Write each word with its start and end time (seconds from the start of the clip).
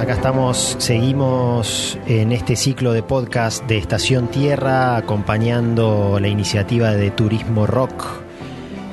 acá 0.00 0.12
estamos, 0.12 0.76
seguimos 0.78 1.98
en 2.06 2.32
este 2.32 2.54
ciclo 2.54 2.92
de 2.92 3.02
podcast 3.02 3.64
de 3.66 3.78
Estación 3.78 4.28
Tierra, 4.28 4.96
acompañando 4.96 6.18
la 6.20 6.28
iniciativa 6.28 6.90
de 6.90 7.10
Turismo 7.10 7.66
Rock, 7.66 8.04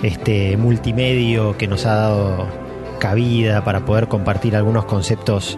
este 0.01 0.55
multimedio 0.55 1.57
que 1.57 1.67
nos 1.67 1.85
ha 1.85 1.95
dado 1.95 2.47
cabida 2.99 3.65
para 3.65 3.85
poder 3.85 4.07
compartir 4.07 4.55
algunos 4.55 4.85
conceptos 4.85 5.57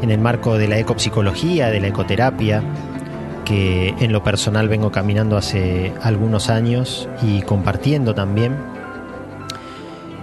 en 0.00 0.12
el 0.12 0.20
marco 0.20 0.58
de 0.58 0.68
la 0.68 0.78
ecopsicología, 0.78 1.70
de 1.70 1.80
la 1.80 1.88
ecoterapia, 1.88 2.62
que 3.44 3.88
en 3.98 4.12
lo 4.12 4.22
personal 4.22 4.68
vengo 4.68 4.92
caminando 4.92 5.36
hace 5.36 5.92
algunos 6.02 6.50
años 6.50 7.08
y 7.20 7.42
compartiendo 7.42 8.14
también. 8.14 8.56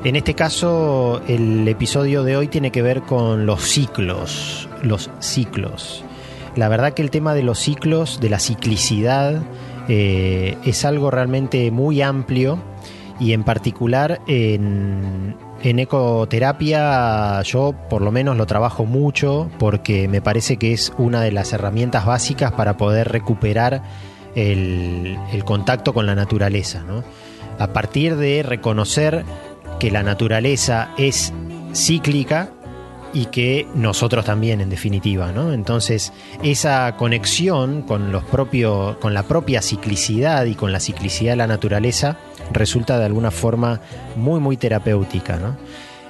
En 0.04 0.16
este 0.16 0.34
caso, 0.34 1.22
el 1.28 1.68
episodio 1.68 2.24
de 2.24 2.38
hoy 2.38 2.48
tiene 2.48 2.72
que 2.72 2.82
ver 2.82 3.02
con 3.02 3.46
los 3.46 3.62
ciclos, 3.62 4.68
los 4.82 5.10
ciclos. 5.20 6.04
La 6.56 6.68
verdad 6.68 6.94
que 6.94 7.02
el 7.02 7.12
tema 7.12 7.34
de 7.34 7.44
los 7.44 7.60
ciclos, 7.60 8.20
de 8.20 8.30
la 8.30 8.40
ciclicidad, 8.40 9.42
eh, 9.88 10.58
es 10.66 10.86
algo 10.86 11.12
realmente 11.12 11.72
muy 11.72 12.02
amplio 12.02 12.60
y 13.20 13.34
en 13.34 13.44
particular 13.44 14.22
en, 14.28 15.36
en 15.64 15.80
ecoterapia 15.80 17.42
yo 17.44 17.74
por 17.90 18.02
lo 18.02 18.12
menos 18.12 18.38
lo 18.38 18.46
trabajo 18.46 18.86
mucho 18.86 19.50
porque 19.60 20.08
me 20.08 20.22
parece 20.22 20.58
que 20.58 20.74
es 20.74 20.94
una 20.98 21.22
de 21.22 21.32
las 21.32 21.54
herramientas 21.54 22.06
básicas 22.06 22.52
para 22.52 22.78
poder 22.78 23.10
recuperar 23.10 23.84
el, 24.36 25.18
el 25.32 25.44
contacto 25.44 25.94
con 25.94 26.06
la 26.06 26.16
naturaleza. 26.16 26.84
¿no? 26.84 27.04
A 27.60 27.68
partir 27.74 28.16
de 28.18 28.44
reconocer 28.44 29.24
que 29.80 29.92
la 29.92 30.04
naturaleza 30.04 30.90
es 30.98 31.34
cíclica 31.74 32.50
y 33.14 33.26
que 33.26 33.68
nosotros 33.76 34.26
también 34.26 34.62
en 34.62 34.70
definitiva, 34.70 35.32
¿no? 35.32 35.54
Entonces, 35.54 36.14
esa 36.44 36.96
conexión 36.98 37.82
con 37.82 38.12
los 38.12 38.24
propios 38.24 38.98
con 38.98 39.14
la 39.14 39.24
propia 39.24 39.62
ciclicidad 39.62 40.46
y 40.46 40.56
con 40.56 40.72
la 40.72 40.80
ciclicidad 40.80 41.34
de 41.34 41.38
la 41.38 41.48
naturaleza 41.48 42.18
resulta 42.52 43.00
de 43.00 43.06
alguna 43.06 43.32
forma 43.32 43.82
muy 44.16 44.40
muy 44.40 44.58
terapéutica, 44.58 45.38
¿no? 45.38 45.58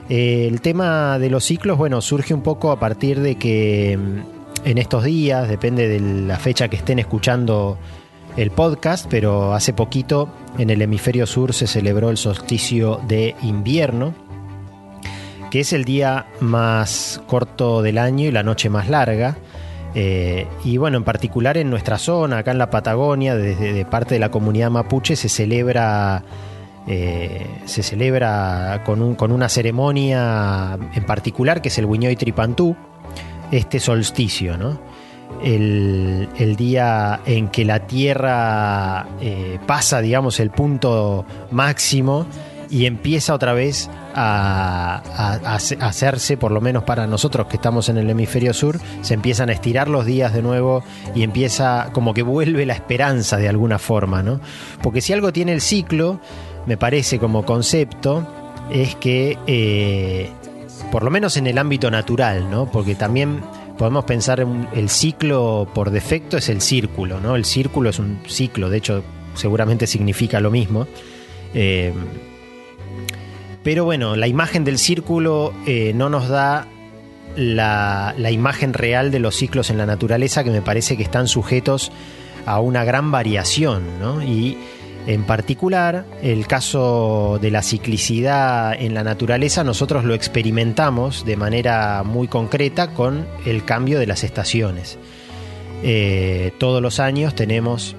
El 0.09 0.61
tema 0.61 1.17
de 1.19 1.29
los 1.29 1.45
ciclos, 1.45 1.77
bueno, 1.77 2.01
surge 2.01 2.33
un 2.33 2.41
poco 2.41 2.71
a 2.71 2.79
partir 2.79 3.21
de 3.21 3.35
que 3.35 3.97
mm, 3.97 4.41
en 4.67 4.77
estos 4.77 5.03
días, 5.03 5.47
depende 5.47 5.87
de 5.87 5.99
la 5.99 6.37
fecha 6.37 6.67
que 6.67 6.75
estén 6.75 6.99
escuchando 6.99 7.77
el 8.37 8.51
podcast, 8.51 9.07
pero 9.09 9.53
hace 9.53 9.73
poquito 9.73 10.29
en 10.57 10.69
el 10.69 10.81
hemisferio 10.81 11.25
sur 11.25 11.53
se 11.53 11.67
celebró 11.67 12.09
el 12.09 12.17
solsticio 12.17 13.01
de 13.07 13.35
invierno, 13.41 14.13
que 15.51 15.59
es 15.59 15.73
el 15.73 15.85
día 15.85 16.25
más 16.39 17.21
corto 17.27 17.83
del 17.83 17.99
año 17.99 18.27
y 18.27 18.31
la 18.31 18.41
noche 18.41 18.69
más 18.69 18.89
larga. 18.89 19.37
Eh, 19.93 20.47
y 20.63 20.77
bueno, 20.77 20.97
en 20.97 21.03
particular 21.03 21.57
en 21.57 21.69
nuestra 21.69 21.99
zona, 21.99 22.39
acá 22.39 22.51
en 22.51 22.57
la 22.57 22.71
Patagonia, 22.71 23.35
desde 23.35 23.85
parte 23.85 24.15
de 24.15 24.19
la 24.19 24.31
comunidad 24.31 24.71
mapuche, 24.71 25.15
se 25.15 25.29
celebra, 25.29 26.23
eh, 26.87 27.45
se 27.65 27.83
celebra 27.83 28.81
con, 28.85 29.15
con, 29.15 29.31
una 29.31 29.49
ceremonia 29.49 30.79
en 30.95 31.05
particular, 31.05 31.61
que 31.61 31.67
es 31.67 31.77
el 31.77 31.85
Huiñoy 31.85 32.15
Tripantú, 32.15 32.75
este 33.51 33.79
solsticio, 33.79 34.57
¿no? 34.57 34.79
el, 35.43 36.55
día 36.57 37.21
en 37.25 37.47
que 37.49 37.65
la 37.65 37.87
Tierra 37.87 39.07
eh, 39.19 39.59
pasa, 39.65 40.01
digamos, 40.01 40.39
el 40.39 40.51
punto 40.51 41.25
máximo 41.51 42.25
y 42.69 42.85
empieza 42.85 43.33
otra 43.33 43.53
vez 43.53 43.89
a, 44.15 45.37
hacerse, 45.79 46.37
por 46.37 46.51
lo 46.51 46.61
menos 46.61 46.83
para 46.83 47.07
nosotros 47.07 47.47
que 47.47 47.57
estamos 47.57 47.89
en 47.89 47.97
el 47.97 48.09
hemisferio 48.09 48.53
sur, 48.53 48.79
se 49.01 49.13
empiezan 49.13 49.49
a 49.49 49.53
estirar 49.53 49.87
los 49.87 50.05
días 50.05 50.33
de 50.33 50.41
nuevo 50.41 50.83
y 51.15 51.23
empieza 51.23 51.89
como 51.93 52.13
que 52.13 52.23
vuelve 52.23 52.65
la 52.65 52.73
esperanza 52.73 53.37
de 53.37 53.49
alguna 53.49 53.79
forma, 53.79 54.23
¿no? 54.23 54.39
Porque 54.81 55.01
si 55.01 55.13
algo 55.13 55.31
tiene 55.31 55.53
el 55.53 55.61
ciclo, 55.61 56.19
me 56.65 56.77
parece 56.77 57.19
como 57.19 57.45
concepto, 57.45 58.27
es 58.69 58.95
que, 58.95 59.37
eh, 59.47 60.29
por 60.91 61.03
lo 61.03 61.11
menos 61.11 61.37
en 61.37 61.47
el 61.47 61.57
ámbito 61.57 61.91
natural, 61.91 62.49
¿no? 62.49 62.69
Porque 62.71 62.95
también 62.95 63.41
podemos 63.77 64.05
pensar 64.05 64.39
en 64.39 64.67
el 64.73 64.89
ciclo 64.89 65.67
por 65.73 65.89
defecto 65.89 66.37
es 66.37 66.49
el 66.49 66.61
círculo, 66.61 67.19
¿no? 67.19 67.35
El 67.35 67.45
círculo 67.45 67.89
es 67.89 67.99
un 67.99 68.19
ciclo, 68.27 68.69
de 68.69 68.77
hecho 68.77 69.03
seguramente 69.33 69.87
significa 69.87 70.39
lo 70.39 70.51
mismo. 70.51 70.87
Eh, 71.53 71.93
pero 73.63 73.85
bueno, 73.85 74.15
la 74.15 74.27
imagen 74.27 74.63
del 74.63 74.77
círculo 74.77 75.53
eh, 75.65 75.93
no 75.93 76.09
nos 76.09 76.27
da 76.27 76.67
la, 77.35 78.13
imagen 78.31 78.73
real 78.73 79.11
de 79.11 79.19
los 79.19 79.35
ciclos 79.35 79.69
en 79.69 79.77
la 79.77 79.85
naturaleza 79.85 80.43
que 80.43 80.49
me 80.49 80.61
parece 80.61 80.97
que 80.97 81.03
están 81.03 81.27
sujetos 81.27 81.91
a 82.45 82.59
una 82.59 82.83
gran 82.83 83.11
variación, 83.11 83.83
¿no? 83.99 84.23
Y 84.23 84.57
en 85.07 85.23
particular, 85.23 86.05
el 86.21 86.45
caso 86.47 87.39
de 87.41 87.51
la 87.51 87.63
ciclicidad 87.63 88.73
en 88.79 88.93
la 88.93 89.03
naturaleza 89.03 89.63
nosotros 89.63 90.05
lo 90.05 90.13
experimentamos 90.13 91.25
de 91.25 91.37
manera 91.37 92.03
muy 92.03 92.27
concreta 92.27 92.93
con 92.93 93.25
el 93.45 93.63
cambio 93.65 93.99
de 93.99 94.07
las 94.07 94.23
estaciones. 94.23 94.97
Eh, 95.83 96.51
todos 96.59 96.81
los 96.81 96.99
años 96.99 97.33
tenemos 97.33 97.95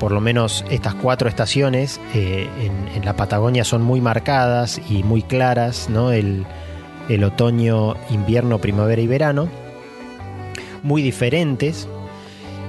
por 0.00 0.12
lo 0.12 0.20
menos 0.20 0.64
estas 0.70 0.94
cuatro 0.94 1.28
estaciones 1.28 2.00
eh, 2.14 2.48
en, 2.96 3.04
la 3.04 3.14
Patagonia 3.14 3.64
son 3.64 3.82
muy 3.82 4.00
marcadas 4.00 4.80
y 4.88 5.04
muy 5.04 5.22
claras, 5.22 5.88
¿no? 5.90 6.10
el, 6.10 6.46
otoño, 7.24 7.96
invierno, 8.08 8.58
primavera 8.58 9.02
y 9.02 9.06
verano, 9.06 9.48
muy 10.82 11.02
diferentes. 11.02 11.86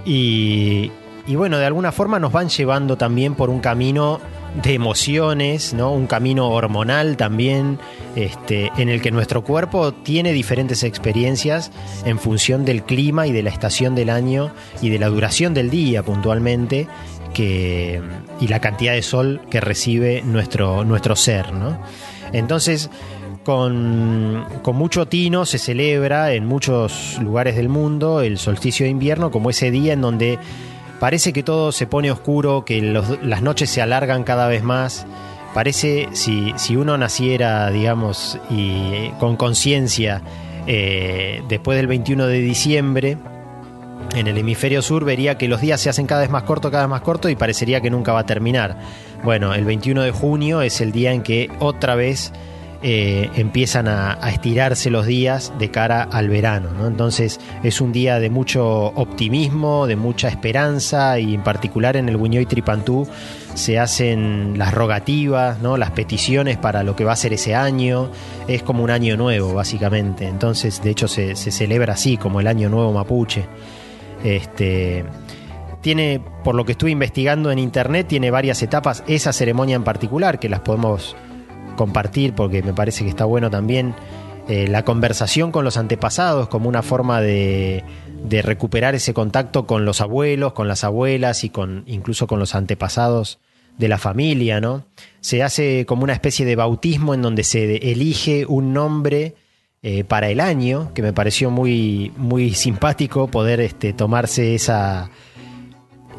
Y, 0.04 0.92
y 1.28 1.36
bueno, 1.36 1.58
de 1.58 1.66
alguna 1.66 1.92
forma 1.92 2.20
nos 2.20 2.32
van 2.32 2.50
llevando 2.50 2.98
también 2.98 3.36
por 3.36 3.50
un 3.50 3.60
camino 3.60 4.20
de 4.56 4.74
emociones, 4.74 5.74
¿no? 5.74 5.92
Un 5.94 6.08
camino 6.08 6.50
hormonal 6.50 7.16
también, 7.18 7.80
este, 8.16 8.72
en 8.78 8.90
el 8.90 9.02
que 9.02 9.12
nuestro 9.12 9.44
cuerpo 9.44 9.94
tiene 9.94 10.34
diferentes 10.34 10.84
experiencias 10.84 11.72
en 12.06 12.20
función 12.20 12.66
del 12.66 12.84
clima 12.84 13.28
y 13.28 13.32
de 13.32 13.44
la 13.44 13.50
estación 13.50 13.96
del 13.96 14.10
año 14.10 14.52
y 14.82 14.90
de 14.90 15.00
la 15.00 15.08
duración 15.08 15.54
del 15.54 15.70
día 15.70 16.04
puntualmente, 16.04 16.88
y 17.40 18.48
la 18.48 18.60
cantidad 18.60 18.94
de 18.94 19.02
sol 19.02 19.42
que 19.50 19.62
recibe 19.62 20.22
nuestro, 20.24 20.84
nuestro 20.84 21.16
ser, 21.16 21.54
¿no? 21.54 21.80
Entonces, 22.34 22.90
con, 23.44 24.46
con, 24.62 24.76
mucho 24.76 25.08
tino 25.08 25.46
se 25.46 25.58
celebra 25.58 26.34
en 26.34 26.46
muchos 26.46 27.18
lugares 27.22 27.56
del 27.56 27.70
mundo 27.70 28.22
el 28.22 28.38
solsticio 28.38 28.86
de 28.86 28.92
invierno 28.92 29.32
como 29.32 29.50
ese 29.50 29.72
día 29.72 29.94
en 29.94 30.02
donde 30.02 30.38
Parece 31.02 31.34
que 31.34 31.42
todo 31.42 31.72
se 31.72 31.88
pone 31.88 32.12
oscuro, 32.12 32.64
que 32.64 32.80
las 32.80 33.42
noches 33.42 33.72
se 33.72 33.82
alargan 33.82 34.24
cada 34.24 34.48
vez 34.48 34.62
más. 34.62 35.08
Parece, 35.52 36.08
si, 36.12 36.54
si 36.58 36.76
uno 36.76 36.96
naciera, 36.96 37.72
digamos, 37.72 38.38
y 38.52 39.10
con 39.20 39.36
conciencia, 39.36 40.22
eh, 40.68 41.42
después 41.50 41.76
del 41.78 41.88
21 41.88 42.28
de 42.28 42.40
diciembre, 42.42 43.18
en 44.16 44.28
el 44.28 44.38
hemisferio 44.38 44.82
sur 44.82 45.06
vería 45.06 45.38
que 45.38 45.48
los 45.48 45.62
días 45.62 45.82
se 45.82 45.90
hacen 45.90 46.08
cada 46.08 46.22
vez 46.22 46.30
más 46.30 46.44
cortos, 46.44 46.72
cada 46.72 46.84
vez 46.84 46.90
más 46.90 47.02
cortos 47.02 47.32
y 47.32 47.36
parecería 47.36 47.82
que 47.82 47.90
nunca 47.90 48.14
va 48.14 48.20
a 48.20 48.26
terminar. 48.26 48.78
Bueno, 49.24 49.54
el 49.54 49.66
21 49.66 50.02
de 50.04 50.12
junio 50.12 50.62
es 50.62 50.82
el 50.82 50.92
día 50.92 51.14
en 51.14 51.24
que 51.24 51.50
otra 51.60 51.96
vez 51.96 52.34
eh, 52.84 53.30
empiezan 53.36 53.88
a, 53.88 54.18
estirarse 54.28 54.90
los 54.90 55.06
días 55.06 55.54
de 55.60 55.70
cara 55.70 56.02
al 56.02 56.30
verano. 56.30 56.88
Entonces 56.88 57.40
es 57.64 57.80
un 57.80 57.92
día 57.92 58.20
de 58.20 58.32
mucho 58.32 58.66
optimismo, 58.66 59.86
de 59.86 59.96
mucha 59.96 60.30
esperanza 60.30 61.20
y 61.20 61.36
en 61.36 61.44
particular 61.44 61.96
en 61.96 62.10
el 62.10 62.18
Buñoy 62.18 62.48
Tripantú 62.48 63.08
se 63.54 63.78
hacen 63.78 64.58
las 64.58 64.74
rogativas, 64.74 65.60
¿no? 65.60 65.78
las 65.78 65.92
peticiones 65.92 66.58
para 66.58 66.82
lo 66.82 66.96
que 66.96 67.04
va 67.04 67.12
a 67.12 67.18
ser 67.18 67.34
ese 67.34 67.54
año. 67.54 68.10
Es 68.48 68.64
como 68.64 68.84
un 68.84 68.90
año 68.90 69.16
nuevo, 69.16 69.54
básicamente. 69.54 70.28
Entonces, 70.28 70.82
de 70.82 70.90
hecho, 70.90 71.08
se, 71.08 71.36
celebra 71.36 71.94
así, 71.94 72.18
como 72.18 72.40
el 72.40 72.48
año 72.48 72.68
nuevo 72.68 72.92
mapuche. 72.94 73.46
Este, 74.24 75.06
tiene, 75.82 76.22
por 76.44 76.56
lo 76.56 76.66
que 76.66 76.74
estuve 76.74 76.92
investigando 76.92 77.52
en 77.52 77.60
internet, 77.60 78.08
tiene 78.08 78.32
varias 78.32 78.62
etapas, 78.62 79.04
esa 79.08 79.34
ceremonia 79.34 79.76
en 79.76 79.84
particular, 79.84 80.40
que 80.40 80.50
las 80.50 80.60
podemos 80.62 81.16
compartir 81.76 82.34
porque 82.34 82.62
me 82.62 82.74
parece 82.74 83.04
que 83.04 83.10
está 83.10 83.26
bueno 83.26 83.50
también 83.50 83.96
eh, 84.48 84.68
la 84.68 84.84
conversación 84.84 85.52
con 85.52 85.64
los 85.64 85.78
antepasados 85.78 86.48
como 86.48 86.68
una 86.68 86.82
forma 86.82 87.22
de, 87.22 87.84
de, 88.24 88.42
recuperar 88.42 88.96
ese 88.96 89.14
contacto 89.14 89.66
con 89.66 89.86
los 89.86 90.02
abuelos, 90.02 90.54
con 90.54 90.68
las 90.68 90.84
abuelas 90.84 91.44
y 91.44 91.50
con 91.50 91.84
incluso 91.88 92.28
con 92.28 92.40
los 92.40 92.56
antepasados 92.56 93.40
de 93.78 93.88
la 93.88 93.98
familia, 93.98 94.60
¿no? 94.60 94.86
Se 95.22 95.44
hace 95.44 95.86
como 95.86 96.04
una 96.04 96.14
especie 96.14 96.46
de 96.46 96.56
bautismo 96.56 97.14
en 97.14 97.22
donde 97.22 97.44
se 97.44 97.78
elige 97.92 98.46
un 98.46 98.74
nombre 98.74 99.36
eh, 99.84 100.04
para 100.04 100.30
el 100.30 100.40
año, 100.40 100.92
que 100.94 101.02
me 101.02 101.12
pareció 101.12 101.50
muy, 101.50 102.12
muy 102.16 102.54
simpático 102.54 103.28
poder 103.28 103.60
este, 103.62 103.94
tomarse 103.94 104.54
esa, 104.54 105.10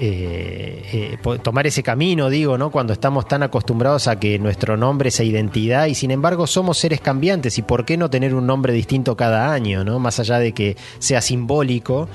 eh, 0.00 1.17
eh, 1.23 1.38
tomar 1.44 1.69
ese 1.69 1.85
camino, 1.85 2.29
digo, 2.29 2.59
¿no? 2.59 2.73
Cuando 2.73 2.93
estamos 2.93 3.29
tan 3.29 3.44
acostumbrados 3.44 4.09
a 4.09 4.19
que 4.19 4.37
nuestro 4.41 4.76
nombre 4.76 5.12
sea 5.12 5.25
identidad 5.25 5.87
y 5.87 5.94
sin 5.94 6.11
embargo 6.11 6.49
somos 6.49 6.76
seres 6.76 7.00
cambiantes 7.00 7.56
y 7.56 7.62
por 7.62 7.85
qué 7.85 7.97
no 7.97 8.11
tener 8.11 8.35
un 8.35 8.49
nombre 8.49 8.73
distinto 8.73 9.17
cada 9.17 9.53
año, 9.53 9.85
¿no? 9.85 10.00
Más 10.00 10.19
allá 10.19 10.41
de 10.41 10.50
que 10.50 10.76
sea 10.99 11.20
simbólico. 11.20 12.08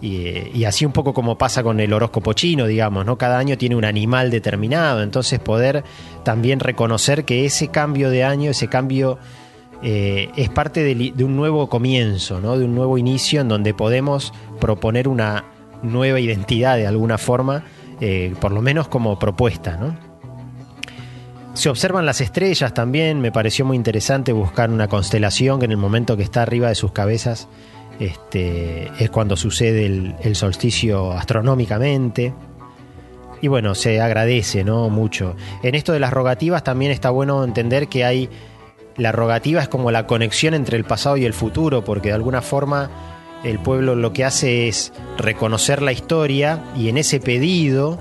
Y, 0.00 0.64
así 0.64 0.84
un 0.86 0.92
poco 0.92 1.12
como 1.12 1.36
pasa 1.36 1.62
con 1.62 1.78
el 1.80 1.92
horóscopo 1.92 2.32
chino, 2.32 2.66
digamos, 2.66 3.04
¿no? 3.04 3.18
Cada 3.18 3.38
año 3.38 3.58
tiene 3.58 3.76
un 3.76 3.84
animal 3.84 4.30
determinado, 4.30 5.02
entonces 5.02 5.40
poder 5.40 5.84
también 6.22 6.60
reconocer 6.60 7.24
que 7.24 7.44
ese 7.44 7.68
cambio 7.68 8.08
de 8.08 8.24
año, 8.24 8.50
ese 8.50 8.68
cambio 8.68 9.18
eh, 9.82 10.30
es 10.36 10.48
parte 10.48 10.82
de, 10.82 11.24
un 11.24 11.36
nuevo 11.36 11.68
comienzo, 11.68 12.40
¿no? 12.40 12.58
De 12.58 12.64
un 12.64 12.74
nuevo 12.74 12.98
inicio 12.98 13.40
en 13.40 13.48
donde 13.48 13.74
podemos 13.74 14.32
proponer 14.60 15.08
una 15.08 15.44
nueva 15.82 16.18
identidad 16.20 16.76
de 16.76 16.86
alguna 16.86 17.18
forma, 17.18 17.64
eh, 18.00 18.34
por 18.40 18.52
lo 18.52 18.62
menos 18.62 18.88
como 18.88 19.18
propuesta. 19.18 19.78
Se 21.54 21.68
observan 21.70 22.04
las 22.04 22.20
estrellas 22.20 22.74
también, 22.74 23.20
me 23.20 23.32
pareció 23.32 23.64
muy 23.64 23.76
interesante 23.76 24.32
buscar 24.32 24.70
una 24.70 24.88
constelación 24.88 25.58
que 25.58 25.64
en 25.64 25.70
el 25.70 25.78
momento 25.78 26.16
que 26.16 26.22
está 26.22 26.42
arriba 26.42 26.68
de 26.68 26.74
sus 26.74 26.92
cabezas 26.92 27.48
este, 27.98 28.90
es 28.98 29.10
cuando 29.10 29.36
sucede 29.36 29.86
el, 29.86 30.36
solsticio 30.36 31.12
astronómicamente. 31.12 32.34
Y 33.40 33.48
bueno, 33.48 33.74
se 33.74 34.00
agradece 34.00 34.64
¿no? 34.64 34.88
mucho. 34.90 35.36
En 35.62 35.74
esto 35.74 35.92
de 35.92 36.00
las 36.00 36.12
rogativas 36.12 36.64
también 36.64 36.92
está 36.92 37.10
bueno 37.10 37.44
entender 37.44 37.88
que 37.88 38.04
hay... 38.04 38.28
La 38.96 39.12
rogativa 39.12 39.60
es 39.60 39.68
como 39.68 39.90
la 39.90 40.06
conexión 40.06 40.54
entre 40.54 40.76
el 40.76 40.84
pasado 40.84 41.16
y 41.16 41.24
el 41.24 41.34
futuro, 41.34 41.84
porque 41.84 42.08
de 42.08 42.14
alguna 42.14 42.40
forma 42.42 42.90
el 43.44 43.58
pueblo 43.58 43.94
lo 43.94 44.12
que 44.12 44.24
hace 44.24 44.68
es 44.68 44.92
reconocer 45.18 45.82
la 45.82 45.92
historia 45.92 46.64
y 46.76 46.88
en 46.88 46.98
ese 46.98 47.20
pedido 47.20 47.98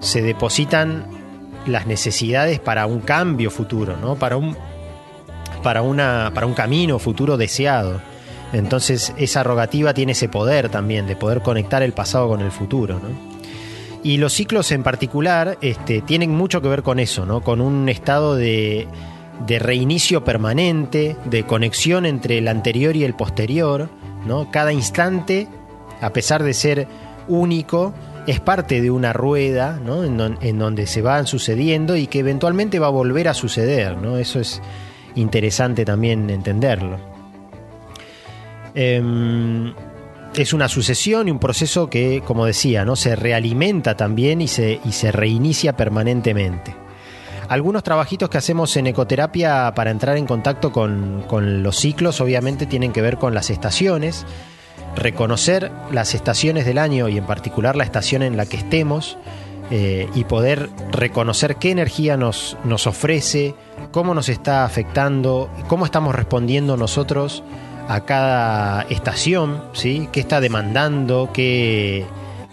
se 0.00 0.22
depositan 0.22 1.06
las 1.66 1.86
necesidades 1.86 2.60
para 2.60 2.86
un 2.86 3.00
cambio 3.00 3.50
futuro, 3.50 3.96
¿no? 3.96 4.16
Para 4.16 4.36
un, 4.36 4.56
para 5.62 5.82
una, 5.82 6.30
para 6.34 6.46
un 6.46 6.54
camino 6.54 6.98
futuro 6.98 7.36
deseado. 7.36 8.00
Entonces 8.52 9.12
esa 9.16 9.42
rogativa 9.42 9.94
tiene 9.94 10.12
ese 10.12 10.28
poder 10.28 10.68
también 10.68 11.06
de 11.06 11.16
poder 11.16 11.42
conectar 11.42 11.82
el 11.82 11.92
pasado 11.92 12.28
con 12.28 12.40
el 12.40 12.50
futuro, 12.50 13.00
Y 14.02 14.18
los 14.18 14.32
ciclos 14.32 14.70
en 14.70 14.82
particular 14.82 15.58
este, 15.60 16.00
tienen 16.00 16.30
mucho 16.30 16.62
que 16.62 16.68
ver 16.68 16.82
con 16.82 17.00
eso, 17.00 17.26
¿no? 17.26 17.40
Con 17.40 17.60
un 17.60 17.88
estado 17.88 18.36
de, 18.36 18.86
de 19.46 19.58
reinicio 19.58 20.24
permanente, 20.24 21.16
de 21.24 21.44
conexión 21.44 22.06
entre 22.06 22.38
el 22.38 22.48
anterior 22.48 22.96
y 22.96 23.04
el 23.04 23.14
posterior, 23.14 23.88
cada 24.50 24.72
instante, 24.72 25.46
a 26.00 26.12
pesar 26.12 26.42
de 26.42 26.54
ser 26.54 26.88
único, 27.28 27.94
es 28.26 28.40
parte 28.40 28.80
de 28.80 28.90
una 28.90 29.12
rueda 29.12 29.80
en, 30.40 30.58
donde 30.58 30.86
se 30.86 31.02
van 31.02 31.26
sucediendo 31.26 31.96
y 31.96 32.08
que 32.08 32.20
eventualmente 32.20 32.78
va 32.78 32.88
a 32.88 32.90
volver 32.90 33.28
a 33.28 33.34
suceder. 33.34 33.96
¿no? 33.96 34.18
Eso 34.18 34.40
es 34.40 34.60
interesante 35.14 35.84
también 35.84 36.28
entenderlo. 36.28 36.98
Em, 38.74 39.72
es 40.34 40.52
una 40.52 40.68
sucesión 40.68 41.28
y 41.28 41.30
un 41.30 41.38
proceso 41.38 41.88
que, 41.88 42.22
como 42.26 42.46
decía, 42.46 42.84
¿no? 42.84 42.96
se 42.96 43.14
realimenta 43.14 43.96
también 43.96 44.40
y 44.40 44.48
se, 44.48 44.80
y 44.84 44.92
se 44.92 45.12
reinicia 45.12 45.76
permanentemente. 45.76 46.85
Algunos 47.48 47.84
trabajitos 47.84 48.28
que 48.28 48.38
hacemos 48.38 48.76
en 48.76 48.88
ecoterapia 48.88 49.72
para 49.76 49.92
entrar 49.92 50.16
en 50.16 50.26
contacto 50.26 50.72
con, 50.72 51.62
los 51.62 51.76
ciclos 51.76 52.20
obviamente 52.20 52.66
tienen 52.66 52.92
que 52.92 53.02
ver 53.02 53.18
con 53.18 53.34
las 53.34 53.50
estaciones, 53.50 54.26
reconocer 54.96 55.70
las 55.92 56.14
estaciones 56.14 56.66
del 56.66 56.78
año 56.78 57.08
y 57.08 57.18
en 57.18 57.24
particular 57.24 57.76
la 57.76 57.84
estación 57.84 58.22
en 58.22 58.36
la 58.36 58.46
que 58.46 58.56
estemos 58.56 59.16
eh, 59.70 60.08
y 60.14 60.24
poder 60.24 60.70
reconocer 60.90 61.56
qué 61.56 61.70
energía 61.70 62.16
nos, 62.16 62.56
nos 62.64 62.88
ofrece, 62.88 63.54
cómo 63.92 64.12
nos 64.12 64.28
está 64.28 64.64
afectando, 64.64 65.48
cómo 65.68 65.84
estamos 65.84 66.16
respondiendo 66.16 66.76
nosotros 66.76 67.44
a 67.88 68.00
cada 68.00 68.82
estación, 68.90 69.62
¿sí? 69.72 70.08
qué 70.10 70.18
está 70.18 70.40
demandando, 70.40 71.30
qué 71.32 72.04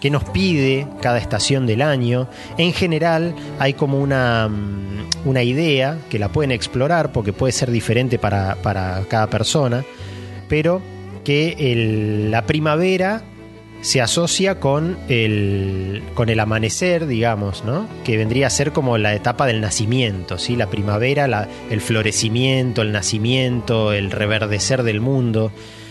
qué 0.04 0.10
nos 0.10 0.24
pide 0.24 0.86
cada 1.00 1.16
estación 1.16 1.66
del 1.66 1.80
año. 1.80 2.28
En 2.58 2.74
general 2.74 3.34
hay 3.58 3.72
como 3.72 3.98
una, 3.98 4.50
mm, 4.50 5.24
una 5.24 5.42
idea 5.42 5.96
que 6.10 6.18
la 6.18 6.28
pueden 6.28 6.52
explorar 6.52 7.10
porque 7.10 7.32
puede 7.32 7.54
ser 7.54 7.70
diferente 7.70 8.18
para, 8.18 8.54
cada 9.08 9.30
persona, 9.30 9.82
pero 10.46 10.82
que 11.24 12.28
la 12.30 12.44
primavera 12.44 13.22
se 13.80 14.02
asocia 14.02 14.60
con 14.60 14.98
el, 15.08 16.02
con 16.12 16.28
el 16.28 16.38
amanecer, 16.38 17.06
digamos, 17.06 17.64
¿no? 17.64 17.88
que 18.04 18.18
vendría 18.18 18.48
a 18.48 18.50
ser 18.50 18.72
como 18.72 18.98
la 18.98 19.14
etapa 19.14 19.46
del 19.46 19.62
nacimiento, 19.62 20.36
¿sí? 20.36 20.54
la 20.54 20.66
primavera, 20.68 21.48
el 21.70 21.80
florecimiento, 21.80 22.82
el 22.82 22.92
nacimiento, 22.92 23.94
el 23.94 24.10
reverdecer 24.10 24.82
del 24.82 25.00
mundo. 25.00 25.50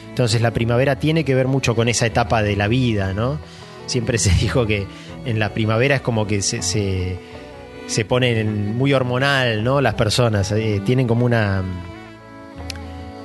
Entonces 0.09 0.39
la 0.43 0.51
primavera 0.51 0.99
tiene 0.99 1.25
que 1.25 1.33
ver 1.33 1.47
mucho 1.47 1.75
con 1.75 1.87
esa 1.87 2.05
etapa 2.05 2.43
de 2.43 2.55
la 2.55 2.67
vida, 2.67 3.15
¿no? 3.15 3.39
Siempre 3.85 4.17
se 4.17 4.31
dijo 4.39 4.65
que 4.65 4.85
en 5.25 5.39
la 5.39 5.53
primavera 5.53 5.95
es 5.95 6.01
como 6.01 6.27
que 6.27 6.41
se, 6.41 6.61
se, 6.61 8.05
ponen 8.05 8.77
muy 8.77 8.93
hormonal, 8.93 9.63
¿no? 9.63 9.81
Las 9.81 9.95
personas 9.95 10.51
eh, 10.51 10.81
tienen 10.85 11.07
como 11.07 11.25
una... 11.25 11.63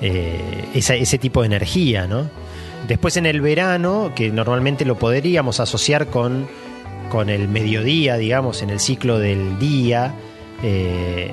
Eh, 0.01 0.65
ese 0.75 1.19
tipo 1.19 1.41
de 1.41 1.47
energía, 1.47 2.07
¿no? 2.07 2.31
Después 2.87 3.17
en 3.17 3.27
el 3.27 3.41
verano, 3.41 4.13
que 4.15 4.31
normalmente 4.31 4.85
lo 4.85 4.97
podríamos 4.97 5.59
asociar 5.59 6.07
con, 6.07 6.47
con 7.11 7.29
el 7.29 7.49
mediodía, 7.49 8.17
digamos, 8.17 8.63
en 8.63 8.71
el 8.71 8.79
ciclo 8.79 9.19
del 9.19 9.59
día, 9.59 10.15
eh, 10.63 11.33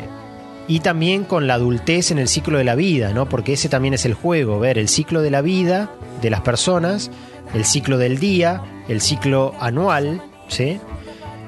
y 0.68 0.80
también 0.80 1.24
con 1.24 1.48
la 1.48 1.56
adultez 1.56 2.12
en 2.12 2.18
el 2.18 2.28
ciclo 2.28 2.57
de 2.57 2.63
la 2.63 2.75
vida, 2.75 3.13
¿no? 3.13 3.30
Porque 3.30 3.54
ese 3.54 3.69
también 3.69 3.94
es 3.94 4.06
el 4.06 4.16
juego, 4.16 4.60
ver 4.60 4.78
el 4.78 4.89
ciclo 4.89 5.21
de 5.21 5.31
la 5.31 5.42
vida 5.42 5.92
de 6.21 6.30
las 6.30 6.42
personas, 6.42 7.12
el 7.53 7.65
ciclo 7.65 7.97
del 7.97 8.19
día, 8.19 8.62
el 8.88 9.01
ciclo 9.01 9.53
anual, 9.59 10.21
¿sí? 10.47 10.80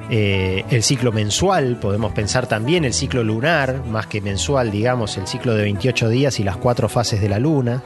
Eh, 0.10 0.64
el 0.70 0.84
ciclo 0.84 1.12
mensual, 1.12 1.78
podemos 1.80 2.14
pensar 2.14 2.48
también 2.48 2.86
el 2.86 2.94
ciclo 2.94 3.24
lunar, 3.24 3.84
más 3.86 4.08
que 4.08 4.22
mensual, 4.22 4.72
digamos, 4.72 5.18
el 5.18 5.28
ciclo 5.28 5.54
de 5.54 5.64
28 5.64 6.08
días 6.10 6.40
y 6.40 6.44
las 6.44 6.56
cuatro 6.58 6.88
fases 6.88 7.20
de 7.20 7.28
la 7.28 7.40
luna. 7.40 7.84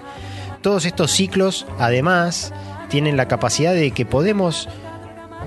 Todos 0.61 0.85
estos 0.85 1.09
ciclos, 1.11 1.65
además, 1.79 2.53
tienen 2.89 3.17
la 3.17 3.27
capacidad 3.27 3.73
de 3.73 3.91
que 3.91 4.05
podemos 4.05 4.69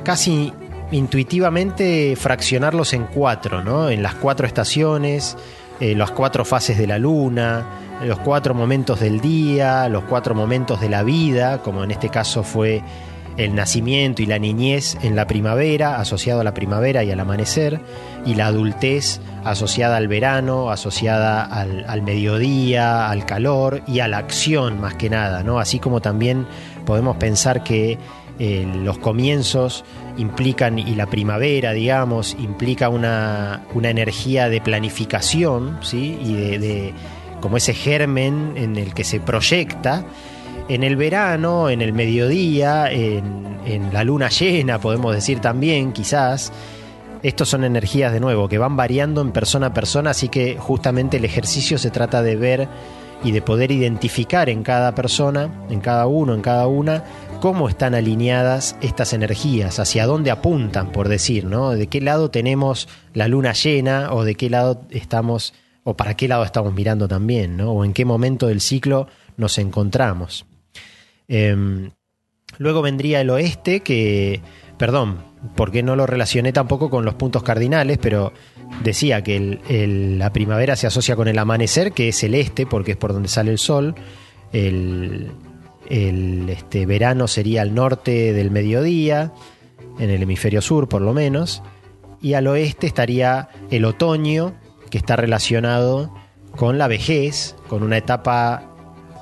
casi 0.02 0.52
intuitivamente 0.90 2.16
fraccionarlos 2.16 2.92
en 2.92 3.04
cuatro, 3.04 3.62
¿no? 3.62 3.90
En 3.90 4.02
las 4.02 4.14
cuatro 4.14 4.46
estaciones, 4.46 5.36
eh, 5.80 5.94
las 5.94 6.10
cuatro 6.10 6.44
fases 6.44 6.76
de 6.76 6.86
la 6.86 6.98
luna, 6.98 7.66
los 8.02 8.18
cuatro 8.20 8.54
momentos 8.54 9.00
del 9.00 9.20
día, 9.20 9.88
los 9.88 10.04
cuatro 10.04 10.34
momentos 10.34 10.80
de 10.80 10.88
la 10.88 11.02
vida, 11.02 11.58
como 11.62 11.84
en 11.84 11.90
este 11.90 12.08
caso 12.08 12.42
fue 12.42 12.82
el 13.36 13.54
nacimiento 13.54 14.22
y 14.22 14.26
la 14.26 14.38
niñez 14.38 14.96
en 15.02 15.16
la 15.16 15.26
primavera, 15.26 15.96
asociado 16.00 16.40
a 16.40 16.44
la 16.44 16.54
primavera 16.54 17.02
y 17.02 17.10
al 17.10 17.20
amanecer, 17.20 17.80
y 18.24 18.34
la 18.34 18.46
adultez 18.46 19.20
asociada 19.44 19.96
al 19.96 20.08
verano, 20.08 20.70
asociada 20.70 21.42
al, 21.42 22.02
mediodía, 22.02 23.10
al 23.10 23.26
calor 23.26 23.82
y 23.86 24.00
a 24.00 24.08
la 24.08 24.18
acción 24.18 24.80
más 24.80 24.94
que 24.94 25.10
nada, 25.10 25.42
¿no? 25.42 25.58
Así 25.58 25.78
como 25.78 26.00
también 26.00 26.46
podemos 26.86 27.16
pensar 27.16 27.64
que 27.64 27.98
eh, 28.38 28.66
los 28.82 28.98
comienzos 28.98 29.84
implican, 30.16 30.78
y 30.78 30.94
la 30.94 31.06
primavera, 31.06 31.72
digamos, 31.72 32.36
implica 32.38 32.88
una, 32.88 33.62
energía 33.82 34.48
de 34.48 34.60
planificación, 34.60 35.78
¿sí? 35.82 36.18
Y 36.22 36.34
de 36.56 36.94
como 37.44 37.58
ese 37.58 37.74
germen 37.74 38.54
en 38.56 38.76
el 38.76 38.94
que 38.94 39.04
se 39.04 39.20
proyecta 39.20 40.06
en 40.70 40.82
el 40.82 40.96
verano, 40.96 41.68
en 41.68 41.82
el 41.82 41.92
mediodía, 41.92 42.90
en, 42.90 43.92
la 43.92 44.02
luna 44.02 44.30
llena, 44.30 44.78
podemos 44.80 45.14
decir 45.14 45.40
también, 45.40 45.92
quizás. 45.92 46.50
Estos 47.22 47.50
son 47.50 47.64
energías 47.64 48.14
de 48.14 48.20
nuevo 48.20 48.48
que 48.48 48.56
van 48.56 48.78
variando 48.78 49.20
en 49.20 49.30
persona 49.30 49.66
a 49.66 49.74
persona, 49.74 50.12
así 50.12 50.30
que 50.30 50.56
justamente 50.58 51.18
el 51.18 51.26
ejercicio 51.26 51.76
se 51.76 51.90
trata 51.90 52.22
de 52.22 52.36
ver 52.36 52.68
y 53.22 53.32
de 53.32 53.42
poder 53.42 53.70
identificar 53.70 54.48
en 54.48 54.62
cada 54.62 54.94
persona, 54.94 55.66
en 55.68 55.80
cada 55.80 56.06
uno, 56.06 56.32
en 56.32 56.40
cada 56.40 56.66
una, 56.66 57.04
cómo 57.42 57.68
están 57.68 57.94
alineadas 57.94 58.74
estas 58.80 59.12
energías, 59.12 59.78
hacia 59.78 60.06
dónde 60.06 60.30
apuntan, 60.30 60.92
por 60.92 61.10
decir, 61.10 61.44
¿no? 61.44 61.72
De 61.72 61.88
qué 61.88 62.00
lado 62.00 62.30
tenemos 62.30 62.88
la 63.12 63.28
luna 63.28 63.52
llena 63.52 64.14
o 64.14 64.24
de 64.24 64.34
qué 64.34 64.48
lado 64.48 64.80
estamos, 64.88 65.52
o 65.84 65.96
para 65.96 66.16
qué 66.16 66.26
lado 66.26 66.44
estamos 66.44 66.74
mirando 66.74 67.06
también, 67.06 67.58
¿no? 67.58 67.70
O 67.70 67.84
en 67.84 67.92
qué 67.92 68.04
momento 68.04 68.46
del 68.46 68.60
ciclo 68.60 69.06
nos 69.36 69.58
encontramos. 69.58 70.46
Em, 71.28 71.90
luego 72.58 72.82
vendría 72.82 73.20
el 73.20 73.30
oeste, 73.30 73.80
que, 73.80 74.40
perdón, 74.78 75.18
porque 75.54 75.82
no 75.82 75.94
lo 75.94 76.06
relacioné 76.06 76.52
tampoco 76.52 76.88
con 76.88 77.04
los 77.04 77.14
puntos 77.14 77.42
cardinales, 77.42 77.98
pero 78.00 78.32
decía 78.82 79.22
que 79.22 79.58
la 80.18 80.32
primavera 80.32 80.74
se 80.74 80.86
asocia 80.86 81.16
con 81.16 81.28
el 81.28 81.38
amanecer, 81.38 81.92
que 81.92 82.08
es 82.08 82.24
el 82.24 82.34
este, 82.34 82.66
porque 82.66 82.92
es 82.92 82.96
por 82.96 83.12
donde 83.12 83.28
sale 83.28 83.50
el 83.50 83.58
sol. 83.58 83.94
El, 84.52 85.32
este, 85.88 86.86
verano 86.86 87.28
sería 87.28 87.62
el 87.62 87.74
norte 87.74 88.32
del 88.32 88.50
mediodía. 88.50 89.32
en 89.98 90.10
el 90.10 90.22
hemisferio 90.22 90.60
sur 90.60 90.88
por 90.88 91.02
lo 91.02 91.12
menos, 91.12 91.62
y 92.20 92.34
al 92.34 92.48
oeste 92.48 92.86
estaría 92.88 93.48
el 93.70 93.84
otoño, 93.84 94.54
que 94.94 94.98
está 94.98 95.16
relacionado 95.16 96.14
con 96.54 96.78
la 96.78 96.86
vejez, 96.86 97.56
con 97.66 97.82
una 97.82 97.96
etapa 97.96 98.62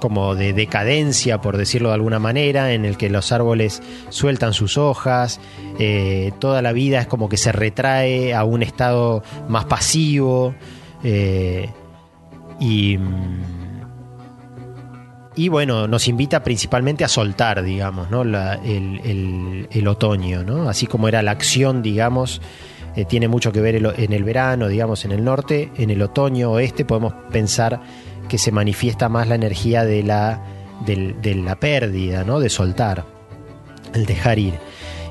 como 0.03 0.35
de 0.35 0.53
decadencia, 0.53 1.41
por 1.41 1.57
decirlo 1.57 1.89
de 1.89 1.95
alguna 1.95 2.19
manera, 2.19 2.75
en 2.75 2.85
el 2.85 2.99
que 2.99 3.09
los 3.09 3.33
árboles 3.33 3.83
sueltan 4.11 4.53
sus 4.53 4.77
hojas, 4.77 5.41
eh, 5.79 6.31
toda 6.41 6.61
la 6.61 6.73
vida 6.73 7.01
es 7.01 7.07
como 7.07 7.31
que 7.31 7.39
se 7.39 7.53
retrae 7.53 8.35
a 8.35 8.45
un 8.45 8.63
estado 8.63 9.23
más 9.49 9.65
pasivo 9.65 10.55
eh, 11.05 11.71
y, 12.61 12.99
y, 15.35 15.49
bueno, 15.49 15.89
nos 15.89 16.07
invita 16.07 16.45
principalmente 16.45 17.03
a 17.03 17.09
soltar, 17.09 17.63
digamos, 17.63 18.11
¿no? 18.11 18.21
el, 18.25 19.89
otoño, 19.89 20.45
¿no? 20.45 20.69
así 20.69 20.87
como 20.87 21.09
era 21.09 21.23
la 21.23 21.31
acción, 21.31 21.81
digamos, 21.81 22.43
eh, 22.95 23.05
tiene 23.05 23.29
mucho 23.29 23.53
que 23.53 23.61
ver 23.61 23.77
en 23.77 24.13
el 24.13 24.25
verano, 24.25 24.69
digamos, 24.69 25.05
en 25.05 25.13
el 25.13 25.25
norte, 25.25 25.71
en 25.77 25.91
el 25.91 26.03
otoño 26.03 26.51
oeste 26.53 26.85
podemos 26.85 27.15
pensar 27.31 27.81
que 28.29 28.39
se 28.39 28.53
manifiesta 28.53 29.09
más 29.09 29.29
la 29.29 29.35
energía 29.35 29.85
de 29.85 30.03
la, 30.03 30.43
de, 30.85 31.35
la 31.35 31.57
pérdida, 31.57 32.25
¿no? 32.25 32.41
de 32.41 32.51
soltar, 32.51 33.05
el 33.95 34.07
dejar 34.07 34.39
ir. 34.39 34.55